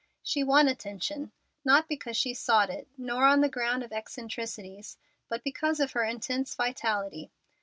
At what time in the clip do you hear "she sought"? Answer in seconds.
2.17-2.71